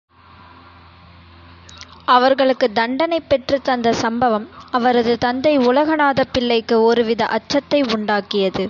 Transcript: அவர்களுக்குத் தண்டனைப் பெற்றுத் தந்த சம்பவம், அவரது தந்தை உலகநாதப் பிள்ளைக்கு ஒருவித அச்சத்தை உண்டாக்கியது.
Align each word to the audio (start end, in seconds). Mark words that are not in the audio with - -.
அவர்களுக்குத் 2.05 2.75
தண்டனைப் 2.75 3.29
பெற்றுத் 3.29 3.63
தந்த 3.63 3.93
சம்பவம், 3.93 4.49
அவரது 4.71 5.17
தந்தை 5.17 5.57
உலகநாதப் 5.57 6.31
பிள்ளைக்கு 6.31 6.81
ஒருவித 6.81 7.25
அச்சத்தை 7.25 7.81
உண்டாக்கியது. 7.81 8.59